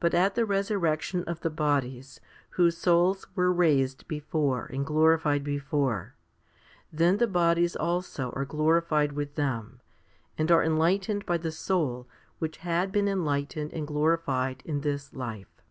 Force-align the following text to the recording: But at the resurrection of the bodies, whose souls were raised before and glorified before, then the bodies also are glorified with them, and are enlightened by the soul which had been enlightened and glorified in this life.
But 0.00 0.14
at 0.14 0.34
the 0.34 0.44
resurrection 0.44 1.22
of 1.28 1.42
the 1.42 1.48
bodies, 1.48 2.18
whose 2.58 2.76
souls 2.76 3.24
were 3.36 3.52
raised 3.52 4.08
before 4.08 4.66
and 4.66 4.84
glorified 4.84 5.44
before, 5.44 6.16
then 6.92 7.18
the 7.18 7.28
bodies 7.28 7.76
also 7.76 8.30
are 8.32 8.44
glorified 8.44 9.12
with 9.12 9.36
them, 9.36 9.78
and 10.36 10.50
are 10.50 10.64
enlightened 10.64 11.24
by 11.24 11.38
the 11.38 11.52
soul 11.52 12.08
which 12.40 12.56
had 12.66 12.90
been 12.90 13.06
enlightened 13.06 13.72
and 13.72 13.86
glorified 13.86 14.60
in 14.66 14.80
this 14.80 15.14
life. 15.14 15.62